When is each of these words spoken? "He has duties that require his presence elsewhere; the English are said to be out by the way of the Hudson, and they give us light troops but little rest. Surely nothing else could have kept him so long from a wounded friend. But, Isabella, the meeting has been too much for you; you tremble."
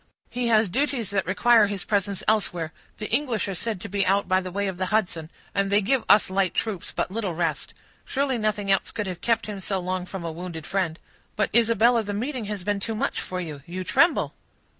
"He 0.31 0.47
has 0.47 0.67
duties 0.67 1.11
that 1.11 1.27
require 1.27 1.67
his 1.67 1.83
presence 1.83 2.23
elsewhere; 2.27 2.73
the 2.97 3.07
English 3.11 3.47
are 3.47 3.53
said 3.53 3.79
to 3.81 3.87
be 3.87 4.03
out 4.03 4.27
by 4.27 4.41
the 4.41 4.49
way 4.49 4.67
of 4.67 4.77
the 4.79 4.87
Hudson, 4.87 5.29
and 5.53 5.69
they 5.71 5.79
give 5.79 6.03
us 6.09 6.31
light 6.31 6.55
troops 6.55 6.91
but 6.91 7.11
little 7.11 7.35
rest. 7.35 7.75
Surely 8.03 8.39
nothing 8.39 8.71
else 8.71 8.89
could 8.91 9.05
have 9.05 9.21
kept 9.21 9.45
him 9.45 9.59
so 9.59 9.77
long 9.77 10.07
from 10.07 10.25
a 10.25 10.31
wounded 10.31 10.65
friend. 10.65 10.97
But, 11.35 11.51
Isabella, 11.53 12.01
the 12.01 12.15
meeting 12.15 12.45
has 12.45 12.63
been 12.63 12.79
too 12.79 12.95
much 12.95 13.21
for 13.21 13.39
you; 13.39 13.61
you 13.67 13.83
tremble." 13.83 14.33